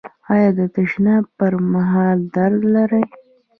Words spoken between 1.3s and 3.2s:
پر مهال درد لرئ؟